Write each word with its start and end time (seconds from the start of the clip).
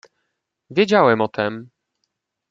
"Wiedziałem 0.69 1.21
o 1.21 1.27
tem." 1.27 1.69